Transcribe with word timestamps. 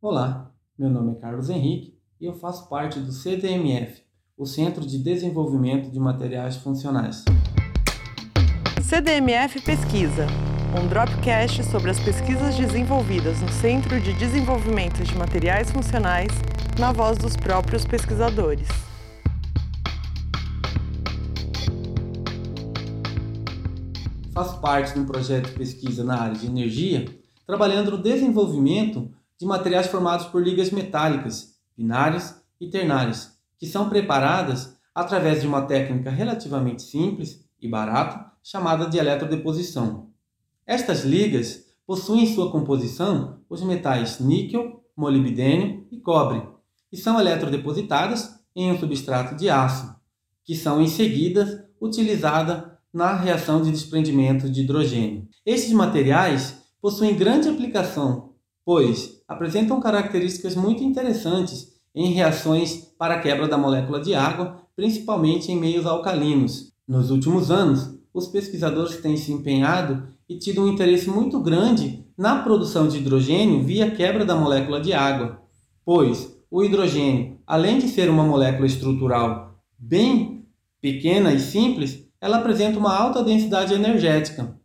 Olá, 0.00 0.52
meu 0.78 0.88
nome 0.88 1.10
é 1.10 1.14
Carlos 1.16 1.50
Henrique 1.50 1.98
e 2.20 2.26
eu 2.26 2.32
faço 2.32 2.68
parte 2.68 3.00
do 3.00 3.10
CDMF, 3.10 4.00
o 4.36 4.46
Centro 4.46 4.86
de 4.86 4.96
Desenvolvimento 4.96 5.90
de 5.90 5.98
Materiais 5.98 6.54
Funcionais. 6.54 7.24
CDMF 8.80 9.60
Pesquisa, 9.62 10.24
um 10.80 10.86
dropcast 10.86 11.64
sobre 11.64 11.90
as 11.90 11.98
pesquisas 11.98 12.54
desenvolvidas 12.56 13.42
no 13.42 13.48
Centro 13.48 14.00
de 14.00 14.12
Desenvolvimento 14.12 15.02
de 15.02 15.18
Materiais 15.18 15.68
Funcionais, 15.72 16.30
na 16.78 16.92
voz 16.92 17.18
dos 17.18 17.36
próprios 17.36 17.84
pesquisadores. 17.84 18.68
Faço 24.32 24.60
parte 24.60 24.94
de 24.94 25.00
um 25.00 25.06
projeto 25.06 25.48
de 25.48 25.56
pesquisa 25.56 26.04
na 26.04 26.20
área 26.20 26.36
de 26.36 26.46
energia, 26.46 27.04
trabalhando 27.44 27.90
no 27.90 27.98
desenvolvimento 27.98 29.10
de 29.38 29.46
materiais 29.46 29.86
formados 29.86 30.26
por 30.26 30.42
ligas 30.42 30.70
metálicas, 30.70 31.54
binárias 31.76 32.42
e 32.60 32.68
ternárias, 32.68 33.38
que 33.58 33.66
são 33.66 33.88
preparadas 33.88 34.76
através 34.94 35.40
de 35.40 35.46
uma 35.46 35.62
técnica 35.62 36.10
relativamente 36.10 36.82
simples 36.82 37.44
e 37.60 37.68
barata 37.68 38.32
chamada 38.42 38.86
de 38.86 38.98
eletrodeposição. 38.98 40.10
Estas 40.66 41.04
ligas 41.04 41.66
possuem 41.86 42.24
em 42.24 42.34
sua 42.34 42.50
composição 42.50 43.40
os 43.48 43.62
metais 43.62 44.20
níquel, 44.20 44.84
molibdênio 44.96 45.86
e 45.90 45.98
cobre, 45.98 46.42
e 46.90 46.96
são 46.96 47.20
eletrodepositadas 47.20 48.38
em 48.54 48.72
um 48.72 48.78
substrato 48.78 49.36
de 49.36 49.48
aço, 49.48 49.94
que 50.44 50.56
são 50.56 50.82
em 50.82 50.88
seguida 50.88 51.70
utilizadas 51.80 52.64
na 52.92 53.14
reação 53.14 53.62
de 53.62 53.70
desprendimento 53.70 54.50
de 54.50 54.62
hidrogênio. 54.62 55.28
Estes 55.46 55.72
materiais 55.72 56.62
possuem 56.80 57.16
grande 57.16 57.48
aplicação, 57.48 58.34
pois 58.68 59.22
apresentam 59.26 59.80
características 59.80 60.54
muito 60.54 60.84
interessantes 60.84 61.72
em 61.94 62.12
reações 62.12 62.92
para 62.98 63.14
a 63.14 63.18
quebra 63.18 63.48
da 63.48 63.56
molécula 63.56 63.98
de 63.98 64.14
água, 64.14 64.60
principalmente 64.76 65.50
em 65.50 65.58
meios 65.58 65.86
alcalinos. 65.86 66.70
Nos 66.86 67.10
últimos 67.10 67.50
anos, 67.50 67.94
os 68.12 68.28
pesquisadores 68.28 68.98
têm 68.98 69.16
se 69.16 69.32
empenhado 69.32 70.06
e 70.28 70.36
tido 70.36 70.62
um 70.62 70.68
interesse 70.68 71.08
muito 71.08 71.40
grande 71.40 72.04
na 72.14 72.42
produção 72.42 72.86
de 72.86 72.98
hidrogênio 72.98 73.62
via 73.62 73.90
quebra 73.90 74.22
da 74.22 74.36
molécula 74.36 74.82
de 74.82 74.92
água, 74.92 75.40
pois 75.82 76.38
o 76.50 76.62
hidrogênio, 76.62 77.38
além 77.46 77.78
de 77.78 77.88
ser 77.88 78.10
uma 78.10 78.22
molécula 78.22 78.66
estrutural 78.66 79.58
bem 79.78 80.44
pequena 80.78 81.32
e 81.32 81.40
simples, 81.40 82.06
ela 82.20 82.36
apresenta 82.36 82.78
uma 82.78 82.94
alta 82.94 83.24
densidade 83.24 83.72
energética 83.72 84.58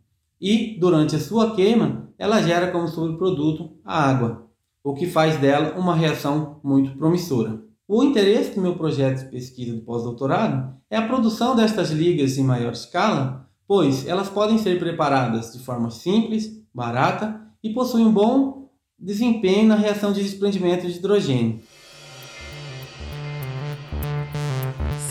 e, 0.44 0.78
durante 0.78 1.16
a 1.16 1.18
sua 1.18 1.54
queima, 1.54 2.12
ela 2.18 2.42
gera 2.42 2.70
como 2.70 2.86
subproduto 2.86 3.78
a 3.82 4.10
água, 4.10 4.46
o 4.84 4.92
que 4.92 5.06
faz 5.06 5.38
dela 5.38 5.72
uma 5.78 5.96
reação 5.96 6.60
muito 6.62 6.94
promissora. 6.98 7.62
O 7.88 8.04
interesse 8.04 8.54
do 8.54 8.60
meu 8.60 8.76
projeto 8.76 9.24
de 9.24 9.30
pesquisa 9.30 9.74
de 9.74 9.80
pós-doutorado 9.80 10.74
é 10.90 10.98
a 10.98 11.08
produção 11.08 11.56
destas 11.56 11.90
ligas 11.90 12.36
em 12.36 12.44
maior 12.44 12.74
escala, 12.74 13.48
pois 13.66 14.06
elas 14.06 14.28
podem 14.28 14.58
ser 14.58 14.78
preparadas 14.78 15.50
de 15.50 15.60
forma 15.60 15.90
simples, 15.90 16.62
barata 16.74 17.40
e 17.62 17.72
possuem 17.72 18.04
um 18.04 18.12
bom 18.12 18.68
desempenho 18.98 19.68
na 19.68 19.76
reação 19.76 20.12
de 20.12 20.22
desprendimento 20.22 20.86
de 20.86 20.98
hidrogênio. 20.98 21.60